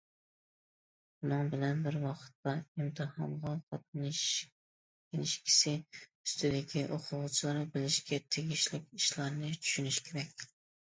[1.17, 10.53] شۇنىڭ بىلەن بىر ۋاقىتتا ئىمتىھانغا قاتنىشىش كىنىشكىسى ئۈستىدىكى ئوقۇغۇچىلار بىلىشكە تېگىشلىك ئىشلارنى چۈشىنىشى كېرەك.